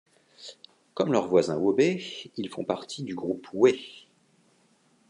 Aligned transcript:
Comme 0.95 1.11
leurs 1.13 1.27
voisins 1.27 1.57
Wobe, 1.59 1.79
ils 2.37 2.49
font 2.49 2.63
partie 2.65 3.03
du 3.03 3.13
groupe 3.13 3.45
Wé. 3.53 3.79